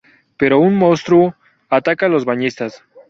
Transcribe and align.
Pero 0.35 0.57
un 0.57 0.77
monstruo 0.77 1.35
ataca 1.69 2.07
a 2.07 2.09
los 2.09 2.25
bañistas... 2.25 2.83